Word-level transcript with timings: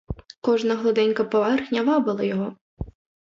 Кожна 0.41 0.75
гладенька 0.75 1.23
поверхня 1.25 1.83
вабила 1.83 2.23
його. 2.23 2.57